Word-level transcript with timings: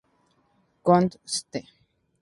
Con 0.87 1.03
St. 1.35 1.53